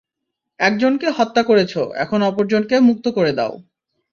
একজনকে 0.59 1.07
হত্যা 1.09 1.41
করেছ, 1.43 1.73
এখন 1.95 2.19
অপরজনকে 2.21 2.75
মুক্ত 2.79 3.05
করে 3.07 3.31
দাও। 3.33 3.53